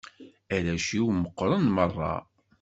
Arrac-iw 0.55 1.07
mɣuren 1.13 1.65
merra. 1.75 2.13